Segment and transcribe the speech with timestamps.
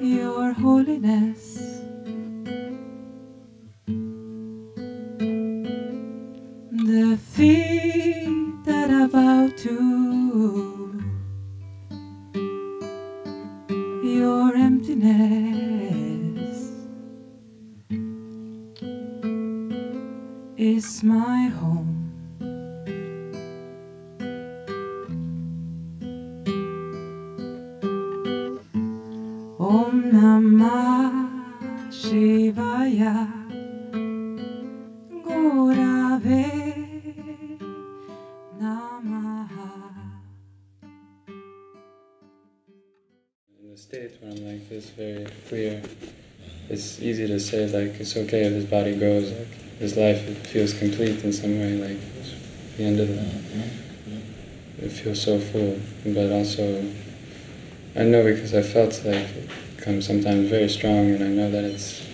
[0.00, 1.79] Your holiness.
[47.50, 51.32] Say like it's okay if this body goes, like this life it feels complete in
[51.32, 52.34] some way, like it's
[52.76, 53.18] the end of it.
[53.18, 54.84] Mm-hmm.
[54.84, 56.84] It feels so full, but also
[57.96, 61.64] I know because I felt like it comes sometimes very strong, and I know that
[61.64, 62.06] it's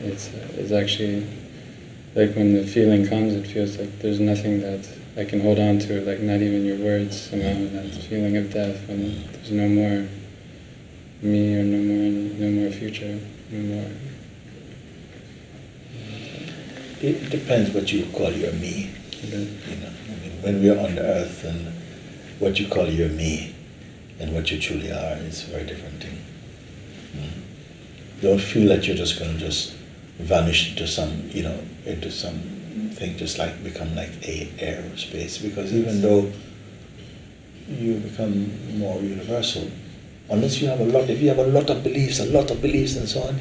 [0.00, 1.26] it's it's actually
[2.14, 5.78] like when the feeling comes, it feels like there's nothing that I can hold on
[5.80, 7.52] to, like not even your words somehow.
[7.72, 10.08] That feeling of death when there's no more
[11.22, 13.18] me or no more no more future,
[13.50, 13.90] no more.
[17.00, 18.90] It depends what you call your me.
[19.10, 19.28] Okay.
[19.28, 21.72] You know, I mean, when we are on the earth, and
[22.38, 23.54] what you call your me,
[24.18, 26.18] and what you truly are is a very different thing.
[27.14, 28.22] Mm.
[28.22, 29.74] Don't feel that you're just going to just
[30.18, 34.96] vanish into some, you know, into some thing, just like become like a air or
[34.96, 35.38] space.
[35.38, 36.32] Because even though
[37.68, 39.70] you become more universal,
[40.30, 42.62] unless you have a lot, if you have a lot of beliefs, a lot of
[42.62, 43.38] beliefs and so on,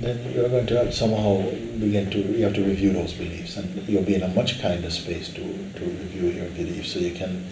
[0.00, 1.38] then you're going to somehow
[1.78, 4.90] begin to you have to review those beliefs and you'll be in a much kinder
[4.90, 7.46] space to, to review your beliefs so you can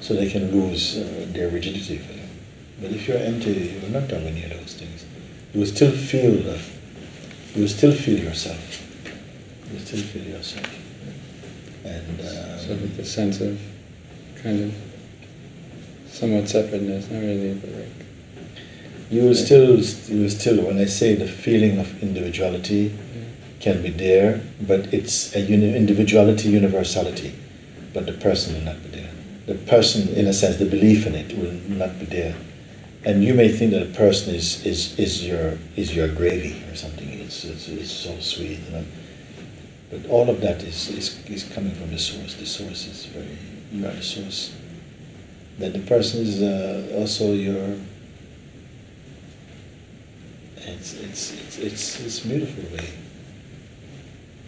[0.00, 2.24] so they can lose uh, their rigidity for you.
[2.80, 5.06] But if you're empty, you will not have any of those things.
[5.54, 6.60] You will still feel the,
[7.54, 8.82] you will still feel yourself.
[9.72, 10.66] You still feel yourself.
[11.84, 13.58] And um, So with the sense of
[14.42, 14.74] kind of
[16.08, 18.03] somewhat separateness, not really, but like
[19.10, 23.22] you will still you will still when I say the feeling of individuality yeah.
[23.60, 27.34] can be there, but it's a uni- individuality, universality,
[27.92, 29.10] but the person will not be there.
[29.46, 32.34] The person, in a sense, the belief in it will not be there.
[33.04, 36.74] And you may think that a person is, is, is, your, is your gravy or
[36.74, 38.60] something, it's, it's, it's so sweet.
[38.60, 38.84] You know?
[39.90, 42.34] But all of that is, is, is coming from the source.
[42.34, 43.36] The source is very,
[43.70, 44.56] you are the source.
[45.58, 47.76] That the person is uh, also your,
[50.66, 52.88] it's, it's, it's, it's, it's beautiful way.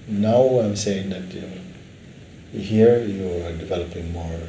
[0.08, 1.60] Now I'm saying that you know,
[2.52, 4.40] here you are developing more,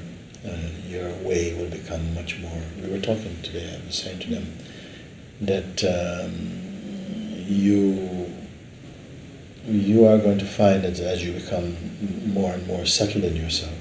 [0.45, 0.57] uh,
[0.87, 2.61] your way will become much more.
[2.81, 4.57] We were talking today, I was saying to them
[5.41, 6.33] that um,
[7.47, 8.31] you
[9.65, 11.75] you are going to find that as you become
[12.33, 13.73] more and more settled in yourself,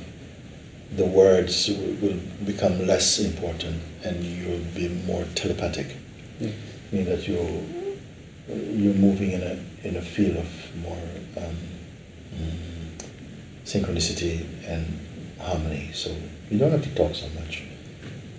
[0.97, 5.87] the words will will become less important and you'll be more telepathic
[6.41, 6.51] Yeah.
[6.93, 7.37] mean that you
[8.49, 10.97] you're moving in a in a field of more
[11.37, 11.57] um,
[12.35, 13.05] mm,
[13.65, 14.87] synchronicity and
[15.41, 15.91] harmony.
[15.93, 16.15] So
[16.51, 17.63] you don't have to talk so much.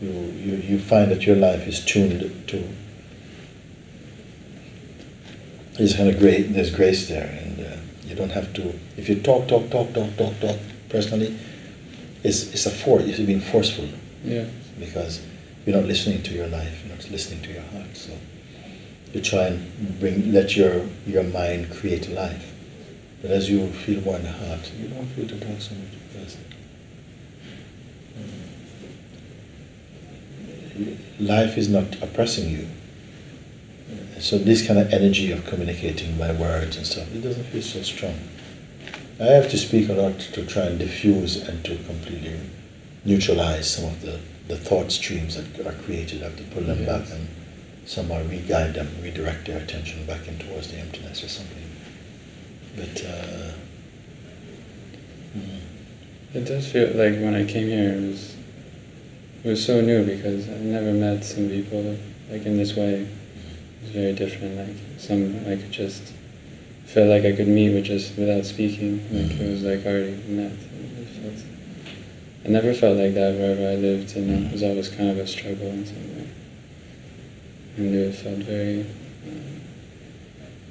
[0.02, 2.64] You you you find that your life is tuned to.
[5.74, 6.54] There's kind of great.
[6.54, 8.74] There's grace there, and uh, you don't have to.
[8.98, 10.58] If you talk, talk, talk, talk, talk, talk
[10.90, 11.38] personally,
[12.24, 13.06] it's it's a force.
[13.06, 13.88] You're being forceful
[14.24, 14.46] Yeah.
[14.80, 15.22] because
[15.66, 16.84] you're not listening to your life.
[16.86, 17.96] You're not listening to your heart.
[17.96, 18.12] So
[19.14, 22.54] you try and bring let your your mind create life.
[23.22, 25.92] But as you feel more in the heart, you don't feel to talk so much
[26.12, 26.38] because
[30.78, 32.68] mm, life is not oppressing you.
[34.20, 37.82] So this kind of energy of communicating by words and stuff, it doesn't feel so
[37.84, 38.16] strong.
[39.20, 42.40] I have to speak a lot to try and diffuse and to completely
[43.04, 46.22] neutralize some of the, the thought streams that are created.
[46.22, 47.28] I have to pull them back and
[47.88, 51.64] somehow re-guide them, redirect their attention back in towards the emptiness or something.
[52.76, 53.52] But uh,
[55.36, 55.60] mm,
[56.34, 58.36] It does feel like when I came here, it was
[59.44, 61.98] it was so new because I've never met some people
[62.30, 63.02] like in this way.
[63.02, 63.08] It
[63.82, 64.58] was very different.
[64.58, 66.14] Like some I could just
[66.86, 69.00] felt like I could meet with just without speaking.
[69.12, 70.52] Like it was like already met.
[70.52, 71.46] It felt,
[72.46, 75.28] I never felt like that wherever I lived, and it was always kind of a
[75.28, 76.17] struggle in some way.
[77.78, 78.86] And it felt very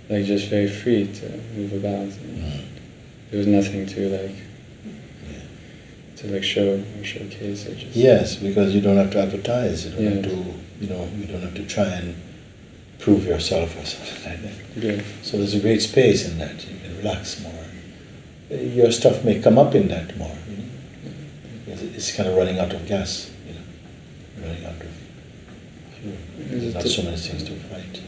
[0.08, 2.02] like just very free to move about.
[2.02, 2.64] And mm,
[3.30, 4.36] there was nothing to like
[5.30, 5.38] yeah.
[6.16, 9.86] to like show or showcase or just Yes, because you don't have to advertise.
[9.86, 10.30] You don't have Yeah.
[10.30, 12.14] to, you know, you don't have to try and
[12.98, 14.82] prove yourself or something like that.
[14.82, 16.64] yeah So there's a great space in that.
[16.68, 17.52] You can relax more.
[18.50, 20.36] Your stuff may come up in that more.
[20.48, 21.82] You know?
[21.94, 23.30] It's, kind of running out of gas.
[23.46, 25.05] You know, running out of
[26.36, 28.02] There's not so many things to fight.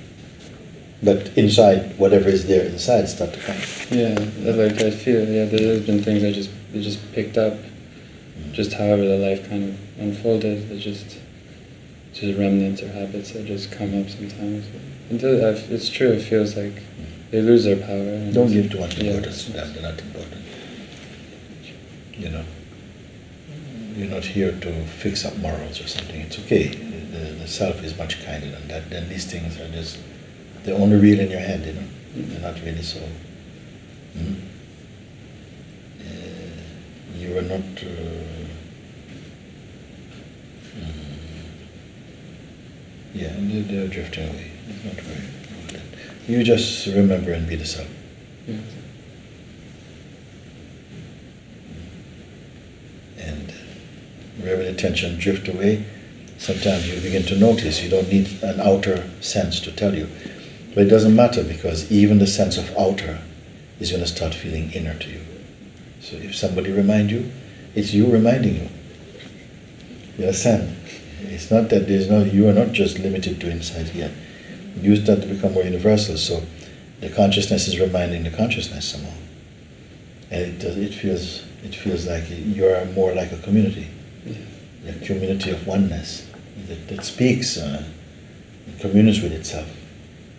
[1.03, 3.57] But inside, whatever is there inside, start to come.
[3.91, 7.55] yeah like I feel yeah there has been things I just I just picked up
[7.55, 8.53] mm.
[8.53, 11.19] just however the life kind of unfolded it just
[12.13, 14.67] just remnants or habits that just come up sometimes
[15.11, 15.39] until
[15.71, 17.31] it's true it feels like mm.
[17.31, 19.73] they lose their power and Don't give too much importance to them.
[19.73, 20.43] They're not important.
[22.15, 22.45] You know,
[23.95, 26.21] you're not here to fix up morals or something.
[26.21, 26.88] It's okay.
[27.19, 28.91] The, the self is much kinder than that.
[28.91, 29.99] Then these things are just,
[30.63, 31.87] they're only real in your head, you know.
[32.15, 33.01] They're not really so.
[34.17, 34.35] Hmm?
[36.01, 37.61] Uh, you are not.
[37.61, 38.45] Uh,
[40.77, 41.05] mm,
[43.15, 44.51] yeah, they're, they're drifting away.
[44.85, 46.29] Don't worry about that.
[46.29, 47.89] You just remember and be the self.
[48.47, 48.57] yeah.
[53.19, 53.53] and
[54.39, 55.85] wherever the attention drift away,
[56.39, 57.83] sometimes you begin to notice.
[57.83, 60.09] You don't need an outer sense to tell you.
[60.75, 63.21] But it doesn't matter because even the sense of outer
[63.81, 65.21] is going to start feeling inner to you.
[66.01, 67.31] So if somebody remind you,
[67.75, 68.69] it's you reminding you.
[70.17, 70.77] You understand?
[71.23, 74.13] It's not that there's no, you are not just limited to inside here.
[74.81, 76.17] You start to become more universal.
[76.17, 76.43] So
[77.01, 79.13] the consciousness is reminding the consciousness somehow.
[80.31, 83.89] And it, does, it feels it feels like you're more like a community,
[84.87, 86.28] a community of oneness
[86.69, 87.83] that, that speaks, uh,
[88.81, 89.69] communes with itself,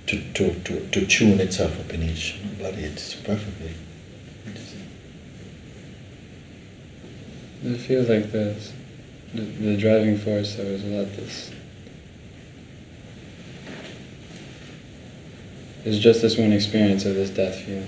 [0.08, 2.84] to, to, to, to tune itself up in each body.
[2.84, 3.74] It's perfectly.
[7.62, 8.56] It feels like the,
[9.34, 11.52] the the driving force there was a lot this.
[15.84, 17.84] It's just this one experience of this death feeling.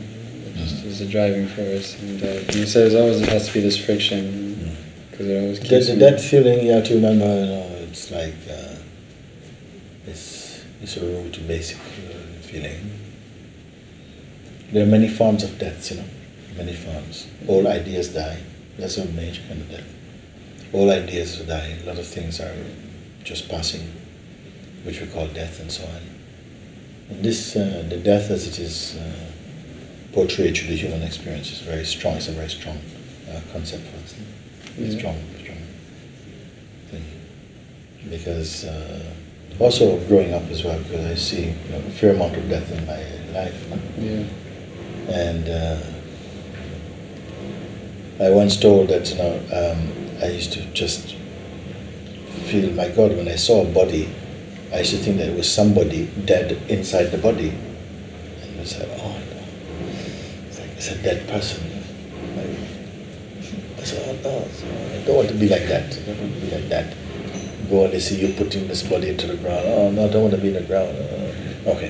[0.47, 0.87] It just Mhm.
[0.87, 3.77] is a driving force, and, uh, and he says always it has to be this
[3.77, 5.11] friction Mm.
[5.11, 5.95] because it always That, keeps me.
[5.95, 8.75] that feeling you have to remember, you know, it's like uh,
[10.05, 12.99] it's it's a root basic uh, feeling.
[14.71, 16.07] There are many forms of death, you know,
[16.55, 17.27] many forms.
[17.47, 18.41] All ideas die.
[18.77, 19.93] That's a major kind of death.
[20.71, 21.77] All ideas die.
[21.83, 22.55] A lot of things are
[23.25, 23.91] just passing,
[24.85, 26.01] which we call death and so on.
[27.09, 31.59] And this, uh, the death as it is uh, portrayed through the human experience is
[31.59, 32.15] very strong.
[32.15, 32.79] It's a very strong
[33.29, 34.15] uh, concept for us.
[34.77, 34.97] Yeah.
[34.97, 35.40] Strong.
[38.09, 39.13] Because uh,
[39.59, 42.71] also growing up as well, because I see you know, a fair amount of death
[42.71, 43.03] in my
[43.39, 43.67] life.
[43.97, 44.25] Yeah.
[45.09, 45.81] And uh,
[48.23, 51.15] I once told that you know um, I used to just
[52.49, 54.09] feel my God when I saw a body,
[54.73, 58.89] I used to think that it was somebody dead inside the body, and I said,
[58.99, 59.43] oh no,
[60.47, 61.63] it's like it's a dead person.
[62.37, 65.91] I, I said, oh no, I don't want to be like that.
[65.91, 66.93] I don't want to be like that.
[67.71, 69.63] Go and they see you putting this body into the ground.
[69.65, 70.89] Oh no, I don't want to be in the ground.
[70.89, 71.89] Uh, okay.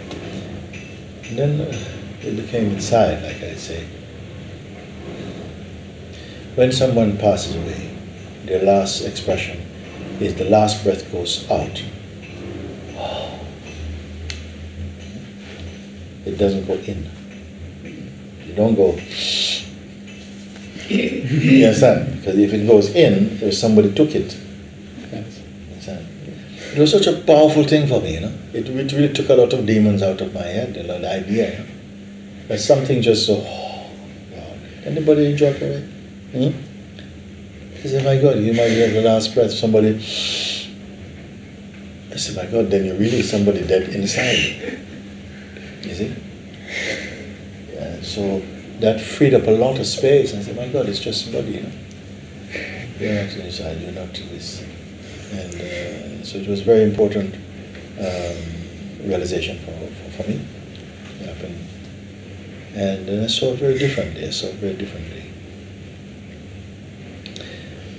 [1.24, 1.74] And then uh,
[2.22, 3.84] it became inside, like I say.
[6.54, 7.98] When someone passes away,
[8.46, 9.58] their last expression
[10.20, 11.84] is the last breath goes out.
[16.24, 17.10] It doesn't go in.
[18.46, 18.94] You don't go.
[20.88, 22.18] you understand?
[22.18, 24.38] Because if it goes in, if somebody took it.
[26.74, 28.34] It was such a powerful thing for me, you know.
[28.54, 31.12] It, it really took a lot of demons out of my head, you know, the
[31.12, 31.52] idea.
[31.52, 31.66] You know?
[32.48, 33.90] That something just so, oh,
[34.34, 34.60] God.
[34.86, 35.84] Anybody enjoy it?
[36.32, 36.52] Hmm?
[37.76, 39.96] I said, my God, you might get the last breath, somebody.
[42.12, 44.80] I said, my God, then you're really somebody dead inside.
[45.82, 46.16] You see?
[47.74, 48.42] Yeah, so
[48.80, 50.34] that freed up a lot of space.
[50.34, 51.72] I said, my God, it's just somebody, you know.
[53.00, 54.64] You're not inside, you're not this.
[55.32, 57.36] And uh, so it was very important
[58.00, 60.46] um, realization for, for, for me.
[61.20, 61.68] It happened.
[62.76, 64.26] And then I saw it very differently.
[64.26, 65.24] I saw it very differently.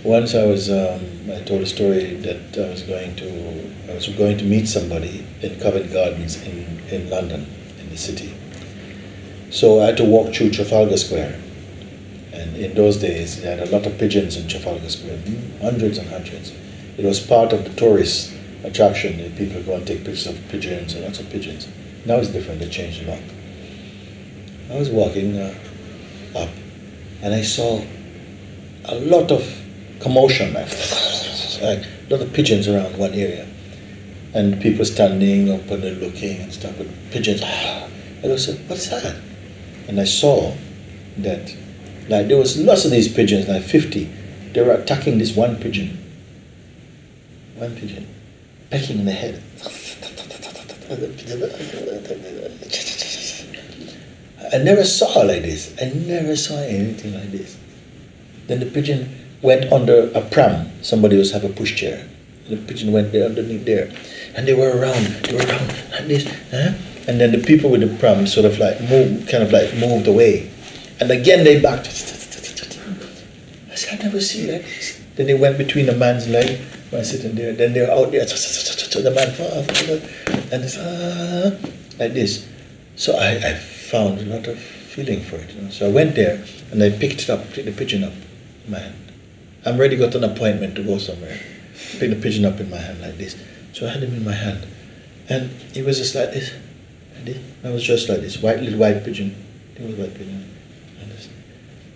[0.04, 4.08] Once I was, um, I told a story that I was going to, I was
[4.08, 7.46] going to meet somebody in Covent Gardens in, in London,
[7.78, 8.34] in the city.
[9.50, 11.40] So I had to walk through Trafalgar Square.
[12.32, 15.18] And in those days, they had a lot of pigeons in Trafalgar Square,
[15.60, 16.52] hundreds and hundreds.
[16.98, 18.32] It was part of the tourist
[18.64, 19.18] attraction.
[19.18, 21.68] that People go and take pictures of pigeons and lots of pigeons.
[22.04, 23.20] Now it's different, they changed a lot.
[24.70, 25.54] I was walking uh,
[26.34, 26.48] up
[27.22, 27.82] and I saw
[28.86, 29.42] a lot of
[30.00, 30.66] commotion, like,
[31.62, 33.46] like a lot of pigeons around one area.
[34.34, 39.16] And people standing up and looking and stuff, but pigeons, and I said, what's that?
[39.88, 40.54] And I saw
[41.18, 41.54] that,
[42.08, 44.04] like, there was lots of these pigeons, like 50.
[44.52, 46.01] They were attacking this one pigeon.
[47.56, 48.06] One pigeon.
[48.70, 49.42] Pecking in the head.
[54.52, 55.74] I never saw like this.
[55.80, 57.56] I never saw anything like this.
[58.46, 59.08] Then the pigeon
[59.40, 60.70] went under a pram.
[60.82, 62.08] Somebody was have a pushchair.
[62.48, 63.90] The pigeon went there underneath there.
[64.34, 66.24] And they were around, they were around like this.
[66.50, 66.74] Huh?
[67.08, 70.06] And then the people with the pram sort of like moved, kind of like moved
[70.06, 70.50] away.
[71.00, 71.86] And again they backed.
[71.86, 75.00] I said, I never see like this.
[75.16, 76.60] Then they went between a man's leg,
[76.92, 77.52] man sitting there.
[77.52, 78.24] Then they're out there.
[78.24, 79.52] The man fell
[80.52, 81.58] and it's uh,
[81.98, 82.46] like this.
[82.96, 85.54] So I, I found a lot of feeling for it.
[85.54, 85.70] You know?
[85.70, 88.12] So I went there and I picked it up, picked the pigeon up
[88.66, 89.12] in my hand.
[89.64, 91.38] I'm ready got an appointment to go somewhere.
[91.98, 93.36] Picked the pigeon up in my hand like this.
[93.72, 94.66] So I had him in my hand.
[95.28, 96.52] And he was just like this.
[97.64, 99.34] I was just like this, white little white pigeon.
[99.76, 100.50] He was white pigeon.
[101.00, 101.28] And, this,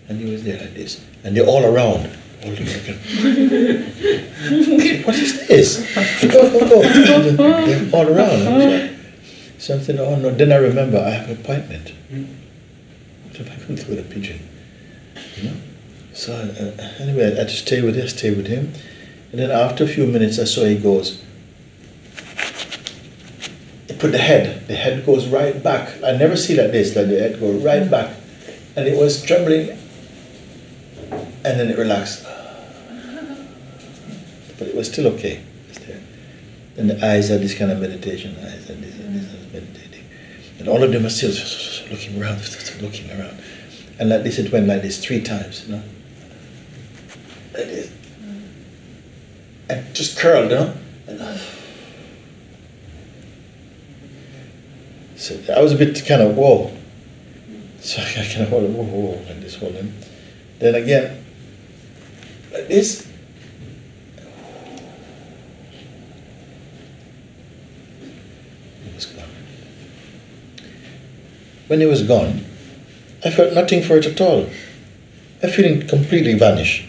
[0.09, 1.05] and he was there like this.
[1.25, 2.17] And they're all around.
[2.45, 2.97] All looking.
[5.07, 5.95] what is this?
[6.23, 7.97] Go, go, go.
[7.97, 8.97] All around.
[9.59, 11.93] Something, oh no, then I remember I have an appointment.
[12.11, 14.41] What if I come through the pigeon?
[15.37, 15.57] You know?
[16.13, 18.73] So uh, anyway, I just stay with him, stay with him.
[19.33, 21.23] And then after a few minutes, I saw he goes,
[23.89, 26.03] he put the head, the head goes right back.
[26.03, 28.17] I never see like this, like the head goes right back.
[28.77, 29.71] And it was trembling,
[31.11, 32.25] and then it relaxed.
[34.59, 35.43] But it was still okay.
[36.77, 40.05] And the eyes had this kind of meditation, eyes and this and this and meditating.
[40.59, 41.31] And all of them are still
[41.91, 42.41] looking around,
[42.83, 43.41] looking around.
[43.99, 45.83] And like this, it went like this three times, you know.
[47.55, 47.93] Like this.
[49.71, 50.75] And just curled, you know.
[51.07, 51.41] And,
[55.17, 56.77] so I was a bit kind of, whoa.
[57.81, 59.95] So I kind of, whoa, whoa, whoa, like this, him.
[60.59, 61.25] Then again,
[62.53, 63.06] like this.
[68.97, 69.29] Was gone.
[71.69, 72.45] When he was gone,
[73.25, 74.49] I felt nothing for it at all.
[75.43, 76.89] My feeling completely vanished.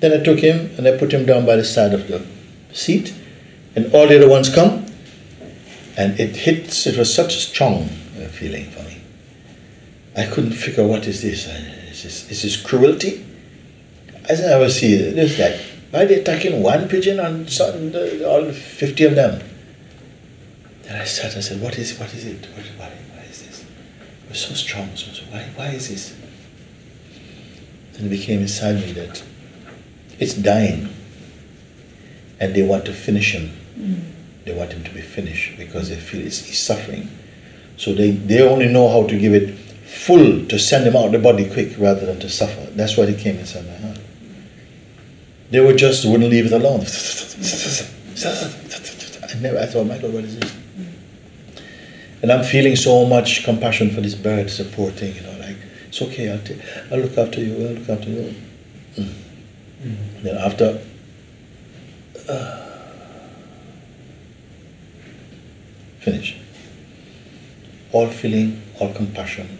[0.00, 2.24] Then I took him and I put him down by the side of the
[2.72, 3.14] seat,
[3.74, 4.86] and all the other ones come,
[5.96, 6.86] and it hits.
[6.86, 7.88] It was such a strong
[8.18, 9.00] uh, feeling for me.
[10.16, 11.46] I couldn't figure what is this.
[11.46, 13.24] Is this, is this cruelty?
[14.28, 15.60] As I was see this like
[15.90, 17.46] why are they attacking one pigeon on
[18.26, 19.40] all fifty of them?
[20.84, 22.46] Then I sat and said, What is what is it?
[22.54, 23.62] What, why, why is this?
[23.62, 26.14] It was so strong, so, so why, why is this?
[27.92, 29.22] Then it became inside me that
[30.18, 30.88] it's dying
[32.40, 33.50] and they want to finish him.
[33.78, 34.00] Mm.
[34.44, 37.08] They want him to be finished because they feel he's suffering.
[37.76, 41.18] So they, they only know how to give it full to send him out the
[41.18, 42.60] body quick rather than to suffer.
[42.72, 43.98] That's why it came inside my heart.
[45.50, 46.80] They would just wouldn't leave it alone.
[49.30, 50.63] I never I thought, my God, what is this?
[52.24, 56.32] And I'm feeling so much compassion for this bird supporting, you know, like, it's okay,
[56.32, 56.58] I'll, t-
[56.90, 58.34] I'll look after you, I'll look after you.
[58.96, 59.14] Mm.
[59.82, 60.22] Mm.
[60.22, 60.80] Then after,
[62.26, 62.66] uh,
[65.98, 66.38] finish.
[67.92, 69.58] All feeling, all compassion,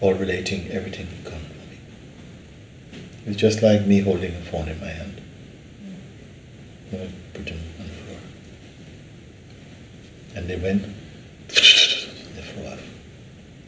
[0.00, 1.80] all relating, everything gone for me.
[3.26, 5.20] It's just like me holding a phone in my hand.
[6.92, 8.20] I put him on the floor.
[10.36, 10.84] And they went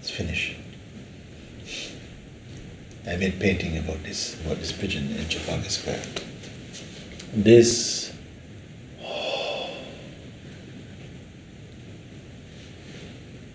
[0.00, 0.56] it's finished.
[3.06, 6.02] I made painting about this, about this pigeon in Trafalgar Square.
[7.34, 8.12] This
[9.02, 9.70] oh,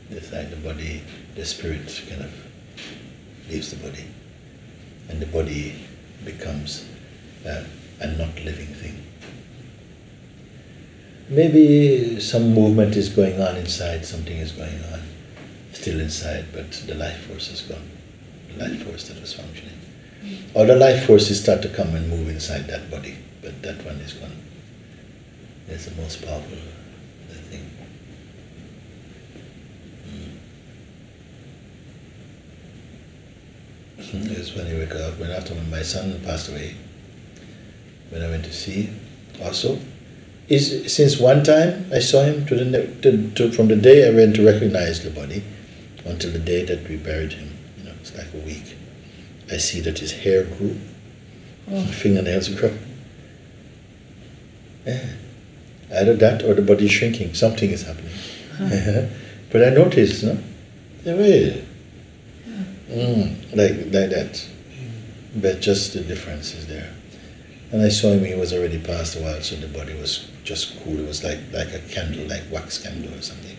[0.10, 1.04] this like the body,
[1.36, 2.34] the spirit kind of
[3.50, 4.06] leaves the body,
[5.10, 5.76] and the body
[6.24, 6.88] becomes
[7.46, 7.64] uh,
[8.02, 9.02] a not living thing.
[11.28, 15.02] Maybe some movement is going on inside, something is going on
[15.86, 17.88] still inside, but the life force is gone.
[18.50, 19.78] The life force that was functioning.
[20.56, 23.98] All the life forces start to come and move inside that body, but that one
[23.98, 24.36] is gone.
[25.68, 26.58] It's the most powerful
[27.52, 27.70] thing.
[34.00, 34.32] Mm.
[34.32, 36.74] It was when you wake up, when after my son passed away,
[38.10, 38.90] when I went to see,
[39.40, 39.78] also,
[40.48, 44.10] is since one time I saw him to the to, to, from the day I
[44.10, 45.44] went to recognize the body
[46.06, 47.58] until the day that we buried him.
[47.78, 48.76] You know, it's like a week.
[49.52, 50.78] I see that his hair grew
[51.72, 52.78] Oh, fingernails grew.
[54.86, 55.04] Yeah.
[55.92, 57.34] Either that or the body is shrinking.
[57.34, 58.12] Something is happening.
[59.52, 60.38] but I noticed, no?
[61.04, 61.62] Yeah, well,
[62.90, 64.48] mm, like, like that.
[65.36, 66.94] But just the difference is there.
[67.72, 70.80] And I saw him, he was already past a while, so the body was just
[70.84, 71.00] cool.
[71.00, 73.58] It was like, like a candle, like wax candle or something.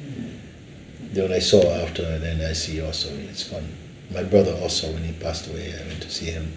[1.17, 3.65] Then I saw after, and then I see also it's fun.
[4.13, 6.53] My brother also, when he passed away, I went to see him.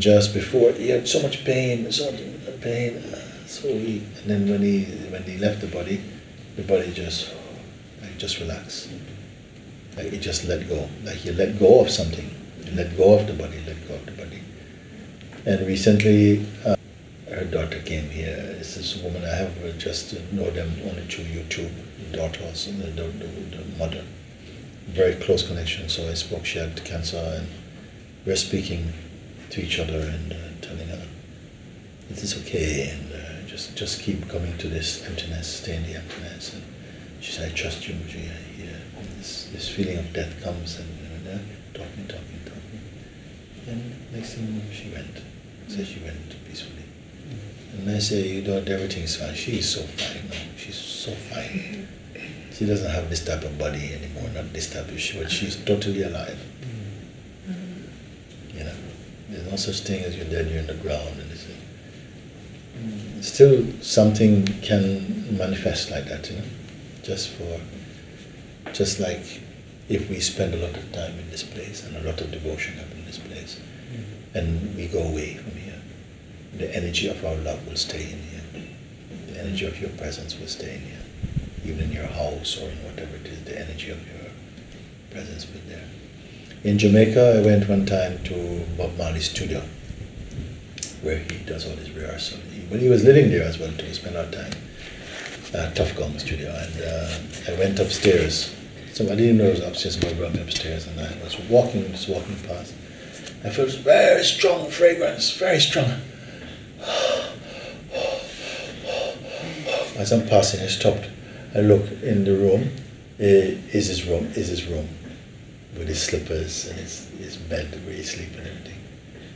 [0.00, 2.20] Just before, he had so much pain, so much
[2.60, 4.02] pain, uh, so weak.
[4.18, 6.02] And then when he when he left the body,
[6.56, 7.32] the body just
[8.00, 8.90] like just relaxed.
[9.96, 10.88] Like he just let go.
[11.04, 12.34] Like he let go of something.
[12.64, 14.42] He let go of the body, let go of the body.
[15.46, 16.74] And recently, uh,
[17.30, 18.56] her daughter came here.
[18.58, 21.91] It's this woman I have just know them only through YouTube.
[22.12, 23.26] The daughter also, the, the, the,
[23.56, 24.04] the mother.
[24.86, 25.88] Very close connection.
[25.88, 26.44] So I spoke.
[26.44, 27.48] She had cancer, and
[28.26, 28.92] we're speaking
[29.50, 31.06] to each other and uh, telling her
[32.10, 35.94] it is okay, and uh, just just keep coming to this emptiness, stay in the
[35.94, 36.52] emptiness.
[36.52, 36.62] And
[37.20, 38.28] she said, "I trust you, Mooji."
[38.58, 38.76] Yeah,
[39.16, 41.38] this this feeling of death comes, and uh,
[41.72, 42.80] talking, talking, talking,
[43.68, 45.22] and next thing she went.
[45.68, 46.84] So she went peacefully.
[47.78, 49.34] And I say, you know, everything's fine.
[49.34, 50.36] She is so fine now.
[50.58, 51.81] She's so fine.
[52.62, 55.56] She doesn't have this type of body anymore, not this type of she, but she's
[55.64, 56.38] totally alive.
[57.48, 58.54] Mm.
[58.56, 58.74] You know,
[59.28, 61.44] there's no such thing as you're dead, you're in the ground, and it's,
[63.26, 66.44] still something can manifest like that, you know,
[67.02, 67.60] just for,
[68.72, 69.42] just like
[69.88, 72.78] if we spend a lot of time in this place and a lot of devotion
[72.78, 73.58] up in this place,
[73.92, 74.04] mm.
[74.36, 75.82] and we go away from here,
[76.58, 78.66] the energy of our love will stay in here.
[79.32, 81.01] The energy of your presence will stay in here.
[81.64, 84.30] Even in your house or in whatever it is, the energy of your
[85.10, 85.88] presence be there.
[86.64, 89.62] In Jamaica, I went one time to Bob Marley's studio,
[91.02, 92.38] where he does all his rehearsal.
[92.52, 94.52] He, when he was living there as well, too, we spent our time
[95.54, 98.54] at Tough studio, and uh, I went upstairs.
[98.92, 99.96] So I didn't know it was upstairs.
[99.96, 102.74] Brought me upstairs, and I was walking, just walking past.
[103.44, 106.00] I felt very strong fragrance, very strong.
[109.96, 111.08] As I'm passing, I stopped.
[111.54, 112.70] I look in the room.
[113.18, 114.26] Eh, Is his room?
[114.34, 114.88] Is his room
[115.76, 118.78] with his slippers and his, his bed where he sleep and everything.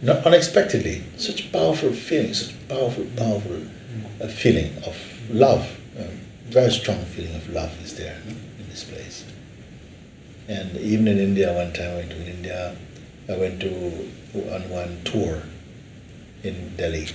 [0.03, 3.63] Not unexpectedly, such powerful feeling, such powerful, powerful
[4.21, 4.97] uh, feeling of
[5.31, 5.67] love.
[5.99, 9.25] Um, very strong feeling of love is there no, in this place.
[10.49, 12.77] And even in India, one time I went to India,
[13.29, 14.11] I went to
[14.53, 15.43] on one tour
[16.45, 17.09] in Delhi.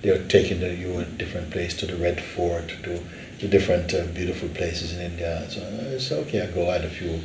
[0.00, 3.00] They were taking the, you a different place to the Red Fort, to
[3.40, 5.46] the different uh, beautiful places in India.
[5.50, 6.70] So I said, okay, I go.
[6.70, 7.20] I had a few,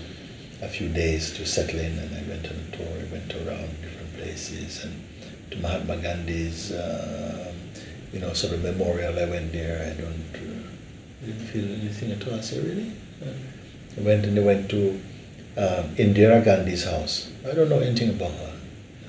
[0.62, 2.88] a few days to settle in, and I went on a tour.
[2.88, 5.04] I went around different places and
[5.52, 7.56] to Mahatma Gandhi's, um,
[8.14, 9.18] you know, sort of memorial.
[9.18, 9.82] I went there.
[9.92, 12.36] I don't uh, didn't feel anything at all.
[12.36, 12.92] I said, really?
[13.22, 13.34] Uh,
[13.98, 14.92] I went and I went to
[15.58, 17.32] um, Indira Gandhi's house.
[17.48, 18.54] I don't know anything about her.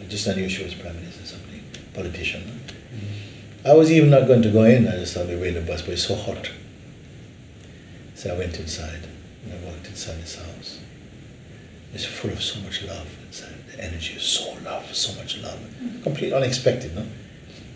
[0.00, 1.62] I just knew she was prime minister, or something,
[1.94, 2.46] politician.
[2.46, 3.70] no?
[3.70, 4.88] I was even not going to go in.
[4.88, 6.50] I just thought we wait the bus, but it's so hot.
[8.20, 9.08] So I went inside
[9.44, 10.78] and I walked inside his house.
[11.94, 13.54] It's full of so much love inside.
[13.72, 15.58] The energy is so love, so much love.
[16.02, 17.06] Completely unexpected, no?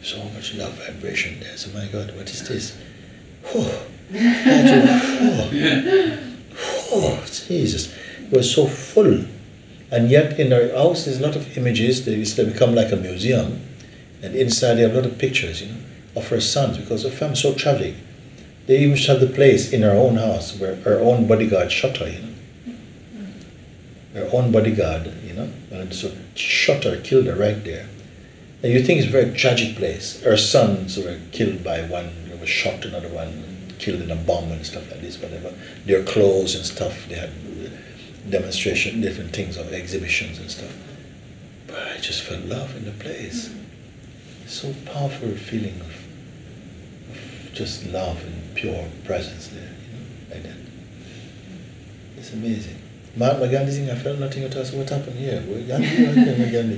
[0.03, 1.57] So much love vibration there.
[1.57, 2.77] So my God, what is this?
[6.93, 7.95] Oh, Jesus.
[8.21, 9.25] It was so full.
[9.91, 12.05] And yet in our house there's a lot of images.
[12.05, 13.67] They, they become like a museum.
[14.23, 15.81] And inside there are a lot of pictures, you know,
[16.17, 17.95] of her sons because her family's so tragic.
[18.67, 22.09] They even shut the place in her own house where her own bodyguard shot her,
[22.09, 22.29] you know.
[24.15, 27.89] Her own bodyguard, you know, and so shot her, killed her right there.
[28.63, 30.23] And you think it's a very tragic place.
[30.23, 34.51] Her sons were killed by one, they were shot, another one killed in a bomb
[34.51, 35.53] and stuff like this, whatever.
[35.85, 37.31] Their clothes and stuff, they had
[38.31, 40.75] demonstration, different things of exhibitions and stuff.
[41.67, 43.49] But I just felt love in the place.
[43.49, 44.49] Mm.
[44.49, 46.07] So powerful feeling of,
[47.11, 48.25] of just love
[48.55, 50.57] pure presence there, you know, like that.
[52.17, 52.81] It's amazing.
[53.17, 54.65] Mahatma Gandhi thing, I felt nothing at all.
[54.65, 55.41] So what happened here?
[55.43, 56.07] Where Gandhi?
[56.23, 56.77] Mahatma Gandhi?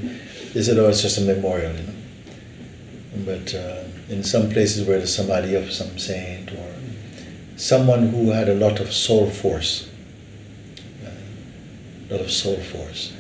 [0.53, 1.93] They said, oh, it's just a memorial, you know.
[3.25, 6.75] But uh, in some places where the samadhi of some saint or
[7.57, 9.89] someone who had a lot of soul force,
[11.05, 11.11] uh,
[12.11, 13.15] a lot of soul force,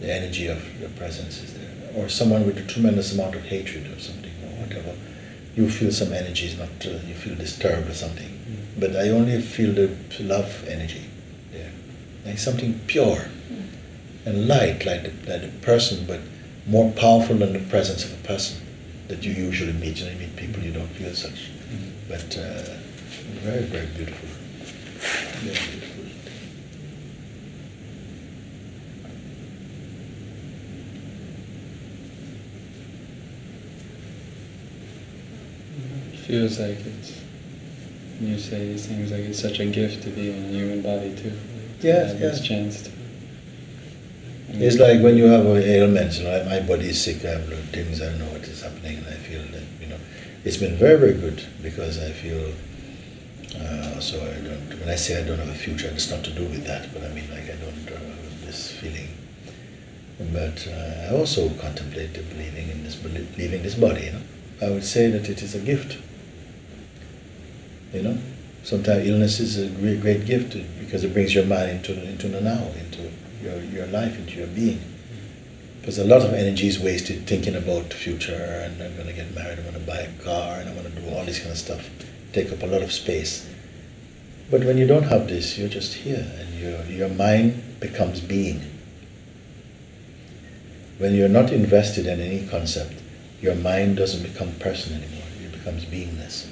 [0.00, 3.86] the energy of the presence is there, or someone with a tremendous amount of hatred
[3.86, 4.94] or something or whatever,
[5.56, 8.36] you feel some energies, not uh, you feel disturbed or something.
[8.78, 11.04] But I only feel the love energy
[11.52, 11.72] there,
[12.24, 13.26] like something pure
[14.24, 16.20] and light, like the, like the person, but
[16.66, 18.60] more powerful than the presence of a person.
[19.08, 19.98] that you usually meet.
[19.98, 21.50] You know, you meet people you don't feel such,
[22.08, 22.62] but uh,
[23.42, 24.28] very, very beautiful.
[25.40, 26.04] Very beautiful.
[36.12, 37.12] It feels like it's.
[38.20, 40.82] when You say these things like it's such a gift to be in a human
[40.82, 41.30] body too.
[41.30, 42.38] Like, to Yes, have yes.
[42.38, 42.90] this chance to.
[44.52, 47.30] It's like when you have an ailment, you know, like my body is sick, I
[47.38, 49.98] have things, I don't know what is happening, and I feel that, you know,
[50.44, 52.52] it's been very, very good because I feel,
[53.62, 56.32] uh, so I don't, when I say I don't have a future, it's not to
[56.32, 59.08] do with that, but I mean, like, I don't uh, have this feeling.
[60.32, 63.00] But uh, I also contemplate the believing in this,
[63.38, 64.22] leaving this body, you know.
[64.60, 65.96] I would say that it is a gift.
[67.92, 68.18] You know,
[68.62, 72.40] sometimes illness is a great, great gift because it brings your mind into, into the
[72.40, 73.10] now, into
[73.42, 74.80] your, your life, into your being.
[75.80, 79.12] Because a lot of energy is wasted thinking about the future and I'm going to
[79.12, 81.38] get married, I'm going to buy a car, and I'm going to do all this
[81.38, 81.88] kind of stuff.
[82.32, 83.48] Take up a lot of space.
[84.50, 88.60] But when you don't have this, you're just here and your, your mind becomes being.
[90.98, 93.00] When you're not invested in any concept,
[93.40, 96.49] your mind doesn't become person anymore, it becomes beingness.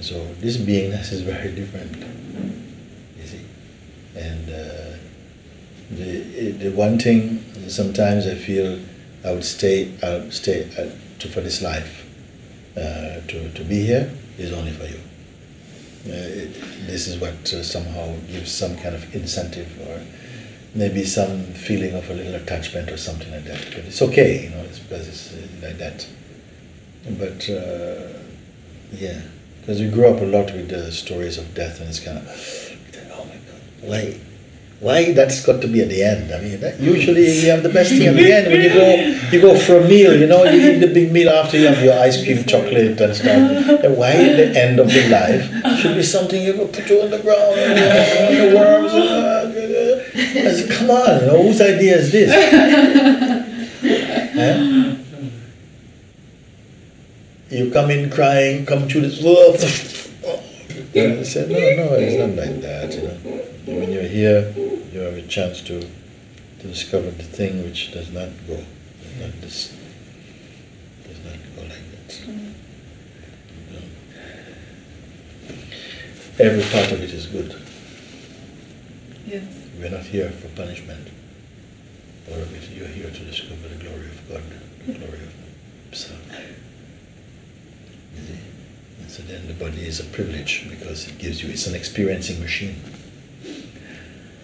[0.00, 1.96] So this beingness is very different,
[3.16, 3.40] you see.
[4.16, 4.96] And uh,
[5.90, 8.80] the, the one thing sometimes I feel
[9.24, 12.04] I would stay, I would stay uh, to, for this life,
[12.76, 15.00] uh, to, to be here is only for you.
[16.06, 16.54] Uh, it,
[16.86, 20.02] this is what uh, somehow gives some kind of incentive or
[20.74, 23.64] maybe some feeling of a little attachment or something like that.
[23.70, 26.06] But it's okay, you know, it's because it's like that.
[27.18, 27.48] But
[28.92, 29.22] yeah,
[29.64, 32.28] because we grew up a lot with the stories of death, and it's kind of,
[33.12, 34.20] oh my God, why,
[34.80, 36.30] why that's got to be at the end?
[36.34, 38.94] I mean, that, usually you have the best thing at the end when you go,
[39.32, 40.20] you go for a meal.
[40.20, 43.16] You know, you eat the big meal after you have your ice cream, chocolate, and
[43.16, 43.82] stuff.
[43.84, 47.08] And why the end of the life should be something you go put you on
[47.08, 48.92] the ground and, and the worms.
[50.58, 53.40] Said, come on, you know, whose idea is this?
[54.36, 54.73] Eh?
[57.54, 59.54] You come in crying, come to this world.
[60.96, 62.92] I said, no, no, it's not like that.
[62.92, 64.52] You know, when you're here,
[64.92, 69.40] you have a chance to to discover the thing which does not go, does not
[69.40, 69.76] this,
[71.06, 72.26] does not go like that.
[72.26, 72.34] You
[73.70, 73.84] know.
[76.40, 77.54] Every part of it is good.
[79.26, 79.44] Yes.
[79.78, 81.06] We're not here for punishment.
[82.32, 84.42] Or if you're here to discover the glory of God,
[84.86, 85.34] the glory of
[85.90, 86.20] Himself.
[89.18, 89.32] You see?
[89.32, 92.40] And so then the body is a privilege because it gives you, it's an experiencing
[92.40, 92.76] machine.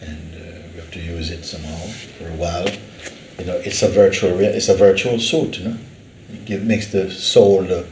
[0.00, 0.38] And uh,
[0.72, 1.76] we have to use it somehow
[2.18, 2.68] for a while.
[3.38, 5.76] You know, it's a virtual, it's a virtual suit, you know.
[6.32, 7.86] It give, makes the soul, the,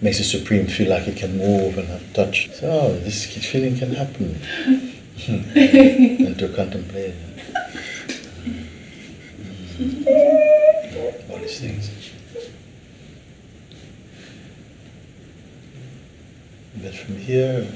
[0.00, 2.50] makes the supreme feel like it can move and have touch.
[2.54, 4.38] So oh, this feeling can happen.
[5.28, 7.14] and to contemplate
[9.78, 11.90] mm, all these things.
[16.86, 17.66] But from here,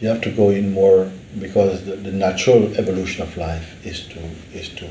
[0.00, 4.18] you- have to go in more because the, the natural evolution of life is to
[4.52, 4.88] is to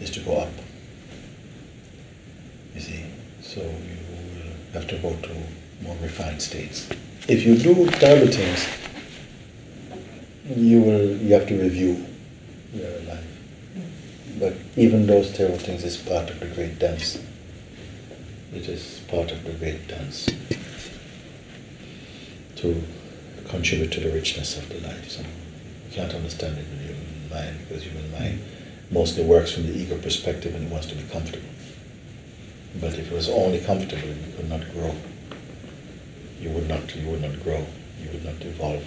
[0.00, 0.48] is to go up.
[2.74, 3.04] You see,
[3.42, 5.30] so you will have to go to
[5.82, 6.88] more refined states.
[7.28, 8.66] If you do terrible things,
[10.56, 12.06] you will you have to review
[12.72, 13.30] your life.
[14.40, 17.18] But even those terrible things is part of the great dance.
[18.54, 20.26] It is part of the great dance
[22.56, 22.82] to
[23.48, 25.10] contribute to the richness of the life.
[25.10, 28.40] So you can't understand it with the human mind because human mind
[28.90, 31.48] mostly works from the ego perspective and it wants to be comfortable.
[32.80, 34.94] But if it was only comfortable, you could not grow.
[36.40, 36.94] You would not.
[36.94, 37.64] You would not grow.
[38.02, 38.84] You would not evolve.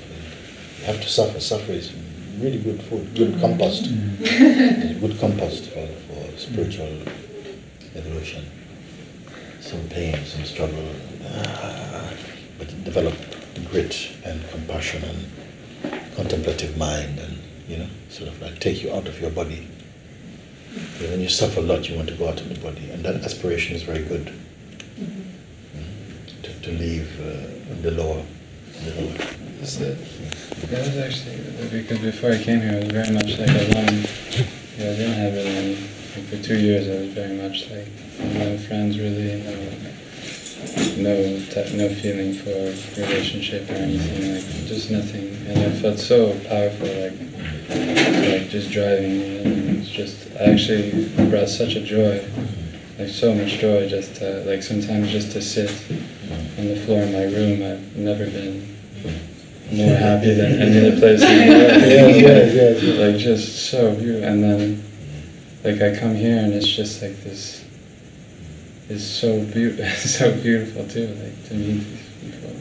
[0.79, 1.39] You have to suffer.
[1.39, 1.93] Suffer is
[2.39, 3.87] really good food, good compost.
[4.19, 7.01] It's good compost for, for spiritual
[7.95, 8.45] evolution.
[9.61, 10.87] Some pain, some struggle,
[11.25, 12.13] ah,
[12.57, 13.15] but develop
[13.65, 19.07] grit and compassion and contemplative mind, and you know, sort of like take you out
[19.07, 19.67] of your body.
[20.73, 23.03] Because when you suffer a lot, you want to go out of the body, and
[23.05, 24.31] that aspiration is very good.
[24.99, 28.23] Mm, To, to leave uh, the lower,
[28.83, 29.15] the lower.
[29.61, 29.97] Is it?
[30.69, 31.37] That was actually
[31.71, 34.05] because before I came here, I was very much like alone.
[34.77, 35.75] Yeah, I didn't have any.
[36.15, 37.87] Like for two years, I was very much like
[38.33, 39.51] no friends, really, no,
[40.97, 41.15] no,
[41.75, 42.49] no feeling for
[42.99, 45.35] relationship or anything, like just nothing.
[45.47, 47.13] And I felt so powerful, like
[48.31, 49.21] like just driving.
[49.21, 52.23] And it was just I actually brought such a joy
[52.97, 55.69] like so much joy just to like sometimes just to sit
[56.57, 57.61] on the floor in my room.
[57.61, 58.75] I've never been
[59.71, 61.81] more happy than any other place in the world.
[61.81, 62.97] Yes, yes, yes.
[62.97, 64.27] Like just so beautiful.
[64.27, 64.83] And then
[65.63, 67.63] like I come here and it's just like this.
[68.89, 69.85] It's so beautiful.
[70.09, 71.07] so beautiful too.
[71.07, 72.55] Like to meet these people.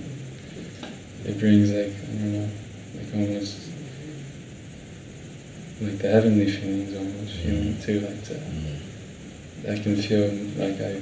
[1.24, 2.50] It brings like I don't know,
[2.96, 3.70] like almost
[5.80, 8.00] like the heavenly feelings almost feeling too.
[8.00, 8.80] Like to, Mm.
[9.68, 10.28] I can feel
[10.62, 11.00] like I.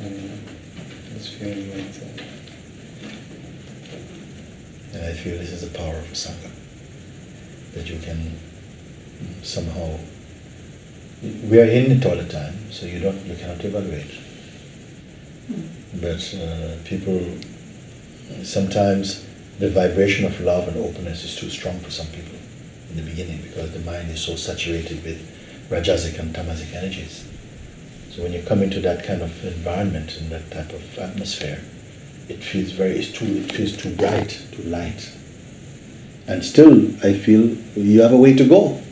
[0.00, 0.38] I don't know.
[1.14, 2.04] This feeling like to,
[4.94, 6.50] And I feel this is the power of Sangha.
[7.74, 8.38] That you can
[9.42, 9.98] somehow,
[11.22, 14.10] we are in it all the time, so you don't, you cannot evaluate.
[16.00, 17.20] But uh, people,
[18.42, 19.24] sometimes
[19.58, 22.38] the vibration of love and openness is too strong for some people
[22.90, 25.20] in the beginning because the mind is so saturated with
[25.70, 27.28] Rajasic and Tamasic energies.
[28.10, 31.62] So when you come into that kind of environment and that type of atmosphere,
[32.28, 35.10] it feels very it's too it feels too bright, too light.
[36.26, 38.82] And still I feel you have a way to go.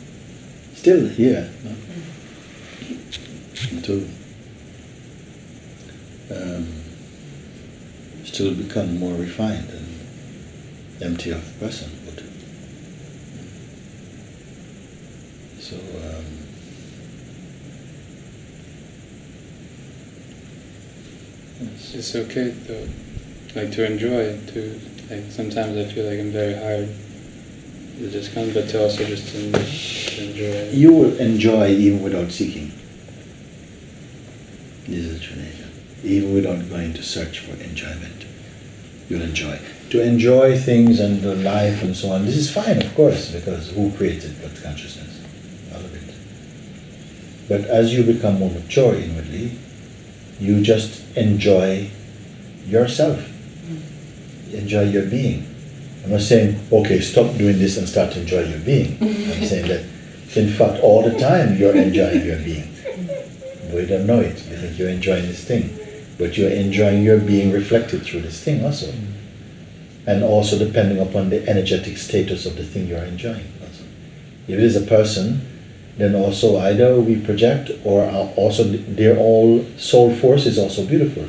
[0.73, 1.51] Still here.
[1.63, 1.75] no?
[3.83, 4.07] To
[6.29, 6.67] um,
[8.25, 9.99] still become more refined and
[11.01, 12.23] empty of personhood.
[15.59, 16.25] So um,
[21.61, 21.95] yes.
[21.95, 22.87] it's okay though,
[23.55, 24.37] like to enjoy.
[24.51, 26.89] To like sometimes I feel like I'm very hard.
[27.97, 30.69] To just come, but to also just to enjoy.
[30.71, 32.71] You will enjoy even without seeking.
[34.87, 35.69] This is true nature.
[36.03, 38.25] Even without going to search for enjoyment,
[39.09, 39.59] you'll enjoy.
[39.91, 43.71] To enjoy things and the life and so on, this is fine, of course, because
[43.71, 45.21] who created but consciousness?
[45.73, 46.15] All of it.
[47.47, 49.57] But as you become more mature inwardly,
[50.39, 51.89] you just enjoy
[52.65, 53.19] yourself.
[53.19, 54.53] Mm.
[54.53, 55.45] Enjoy your being.
[56.03, 58.97] I'm not saying, okay, stop doing this and start to enjoy your being.
[59.01, 59.85] I'm saying that,
[60.35, 62.73] in fact, all the time you're enjoying your being.
[63.71, 64.35] But you don't know it.
[64.49, 65.77] You think you're enjoying this thing.
[66.17, 68.93] But you're enjoying your being reflected through this thing also.
[70.05, 73.47] And also depending upon the energetic status of the thing you're enjoying.
[73.61, 73.83] Also.
[74.47, 75.47] If it is a person,
[75.97, 78.03] then also either we project or
[78.35, 81.27] also their all soul force is also beautiful.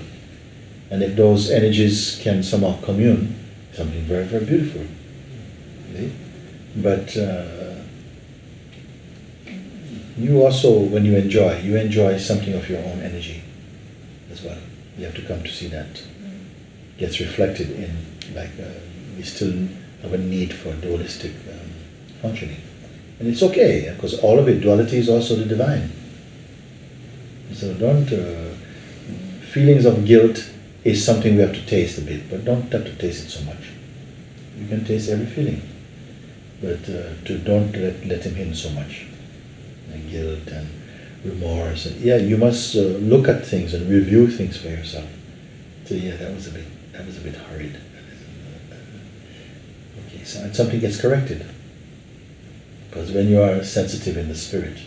[0.91, 3.35] And if those energies can somehow commune,
[3.73, 4.83] something very, very beautiful.
[5.95, 6.13] See?
[6.77, 7.72] But uh,
[10.17, 13.43] you also, when you enjoy, you enjoy something of your own energy
[14.31, 14.59] as well.
[14.99, 16.03] You have to come to see that.
[16.99, 17.97] Gets reflected in,
[18.35, 18.81] like, uh,
[19.17, 19.53] we still
[20.03, 21.71] have a need for dualistic um,
[22.21, 22.61] functioning.
[23.19, 25.91] And it's okay, because all of it, duality is also the divine.
[27.55, 28.55] So don't, uh,
[29.53, 30.51] feelings of guilt
[30.85, 33.45] is something we have to taste a bit, but don't have to taste it so
[33.45, 33.71] much.
[34.59, 35.63] You can taste every feeling,
[36.61, 39.07] but uh, to don't let, let him in so much.
[39.93, 40.69] And guilt and
[41.25, 45.09] remorse, and yeah, you must uh, look at things and review things for yourself.
[45.85, 47.77] So yeah, that was a bit, that was a bit hurried.
[50.07, 51.47] Okay, so and something gets corrected.
[52.89, 54.79] Because when you are sensitive in the spirit,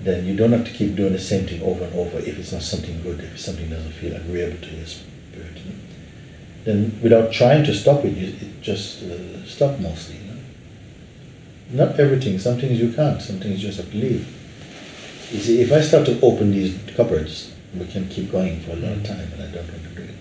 [0.00, 2.52] then you don't have to keep doing the same thing over and over if it's
[2.52, 5.56] not something good, if something doesn't feel agreeable to your spirit.
[6.64, 10.21] Then without trying to stop it, you, it just uh, stop mostly.
[11.70, 14.26] Not everything, some things you can't, some things you just have to leave.
[15.32, 18.76] You see, if I start to open these cupboards, we can keep going for a
[18.76, 19.06] long mm.
[19.06, 20.14] time and I don't want to do it.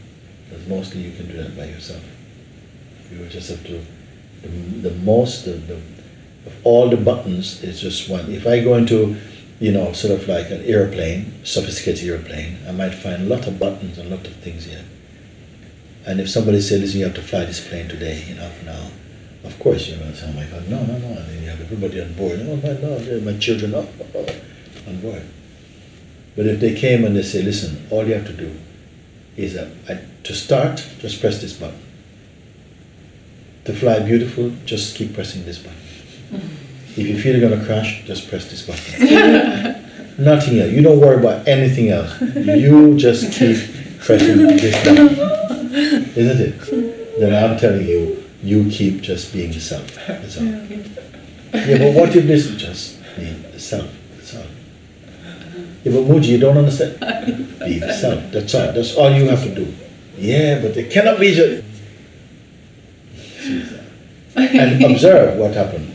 [0.50, 2.04] Because mostly you can do that by yourself.
[3.12, 3.86] You just have to,
[4.42, 5.76] the, the most, the, the,
[6.46, 8.32] of all the buttons, it's just one.
[8.32, 9.18] If I go into
[9.62, 13.60] you know, sort of like an airplane, sophisticated airplane, I might find a lot of
[13.60, 14.84] buttons and a lot of things here.
[16.08, 18.70] And if somebody says, listen, you have to fly this plane today in half an
[18.70, 18.90] hour,
[19.44, 21.08] of course you're going to say, oh my God, no, no, no.
[21.08, 22.40] And then you have everybody on board.
[22.42, 25.24] Oh my Lord, my children oh, oh, oh, on board.
[26.36, 28.56] But if they came and they say, listen, all you have to do
[29.36, 31.80] is uh, I, to start, just press this button.
[33.66, 35.78] To fly beautiful, just keep pressing this button.
[36.98, 39.86] If you feel you're going to crash, just press this button.
[40.20, 40.74] Nothing else.
[40.74, 42.20] You don't worry about anything else.
[42.20, 43.58] You just keep
[44.02, 45.08] pressing this button.
[46.18, 47.18] Isn't it?
[47.18, 49.96] Then I'm telling you, you keep just being the self.
[50.08, 50.46] That's all.
[50.46, 53.90] Yeah, but what if this is just be the self?
[54.16, 54.46] That's all.
[55.84, 57.00] Yeah, but Mooji, you don't understand.
[57.60, 58.32] Be the self.
[58.32, 58.72] That's all.
[58.72, 59.74] That's all you have to do.
[60.16, 61.64] Yeah, but it cannot be just.
[64.36, 65.92] And observe what happened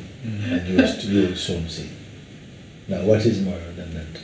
[0.50, 1.90] and you will you will soon see.
[2.88, 4.20] Now, what is more than that?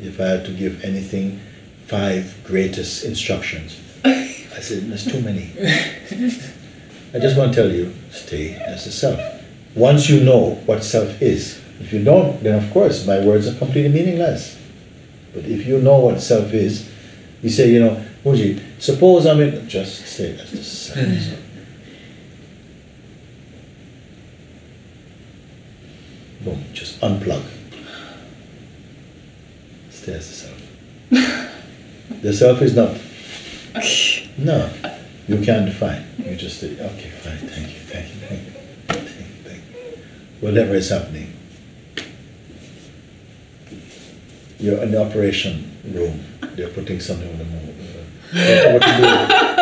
[0.00, 1.40] if I had to give anything,
[1.86, 5.52] five greatest instructions, I said, there's too many.
[7.14, 9.20] I just want to tell you, stay as the self.
[9.76, 13.54] Once you know what self is, if you don't, then of course my words are
[13.54, 14.58] completely meaningless.
[15.32, 16.90] But if you know what self is,
[17.40, 20.98] you say, you know, Mooji, suppose I'm in, just stay as the self.
[26.44, 27.44] Boom, just unplug.
[29.90, 30.60] Stay as the self.
[32.22, 32.96] the self is not.
[34.36, 34.68] No,
[35.28, 36.04] you can't define.
[36.18, 38.50] You just say, okay, fine, thank you, thank you, thank you,
[38.88, 40.00] thank you, thank you.
[40.40, 41.32] Whatever is happening.
[44.58, 46.24] You're in the operation room.
[46.56, 47.74] They're putting something on the move.
[48.72, 49.04] What to do?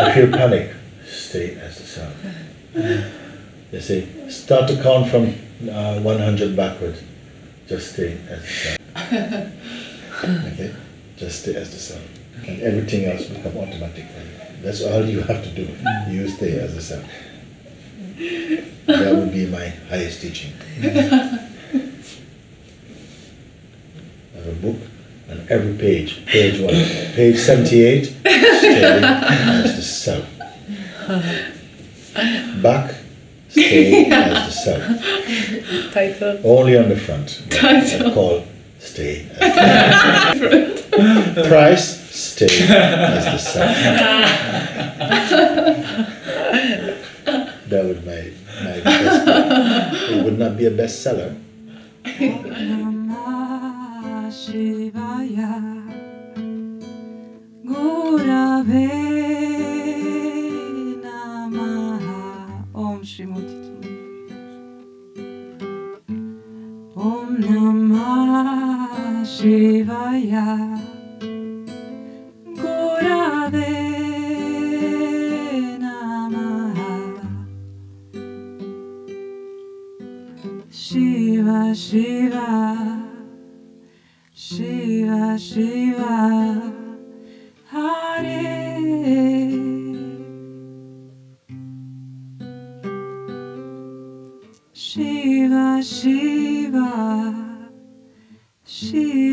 [0.01, 0.75] I feel panic.
[1.07, 2.15] Stay as the self.
[3.71, 5.35] They say, start to count from
[5.71, 7.03] uh, 100 backwards.
[7.69, 8.79] Just stay as the self.
[10.53, 10.75] okay?
[11.17, 12.07] Just stay as the self.
[12.47, 14.52] And everything else will come automatic for you.
[14.63, 15.69] That's all you have to do.
[16.09, 17.05] You stay as the self.
[18.87, 20.53] That would be my highest teaching.
[20.81, 20.87] I
[24.37, 24.77] have a book,
[25.29, 26.75] and every page, page one,
[27.15, 30.25] page 78, stay as the self.
[32.63, 32.95] Back,
[33.49, 35.93] stay as the self.
[35.93, 36.41] Title.
[36.45, 37.43] Only on the front.
[37.51, 38.13] Title.
[38.13, 38.45] Call
[38.83, 39.55] stay as
[40.41, 40.77] the
[41.33, 41.49] self.
[41.49, 43.77] Price, stay as the self.
[47.71, 48.31] That would my
[48.65, 50.11] my best.
[50.11, 51.37] It would not be a bestseller.
[62.75, 63.52] Om Shrimati
[69.43, 70.79] Shivaya
[72.63, 73.75] Gurave
[75.83, 76.95] Namaha
[80.71, 82.47] Shiva Shiva
[84.33, 86.73] Shiva Shiva
[87.67, 88.39] Hare.
[94.73, 96.89] Shiva Shiva
[98.65, 99.32] Shiva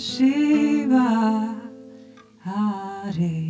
[0.00, 1.60] Shiva
[2.42, 3.49] Hare